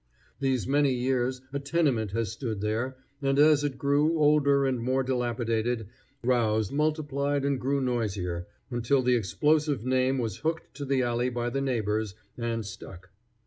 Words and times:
These 0.39 0.65
many 0.67 0.91
years 0.95 1.41
a 1.53 1.59
tenement 1.59 2.09
has 2.13 2.31
stood 2.31 2.59
there, 2.61 2.97
and 3.21 3.37
as 3.37 3.63
it 3.63 3.77
grew 3.77 4.17
older 4.17 4.65
and 4.65 4.79
more 4.81 5.03
dilapidated, 5.03 5.89
rows 6.23 6.71
multiplied 6.71 7.45
and 7.45 7.61
grew 7.61 7.81
noisier, 7.81 8.47
until 8.71 9.03
the 9.03 9.13
explosive 9.13 9.85
name 9.85 10.17
was 10.17 10.37
hooked 10.37 10.73
to 10.77 10.85
the 10.85 11.03
alley 11.03 11.29
by 11.29 11.51
the 11.51 11.61
neighbors, 11.61 12.15
and 12.35 12.65
stuck. 12.65 13.11